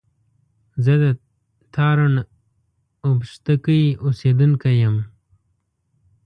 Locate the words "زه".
0.83-0.93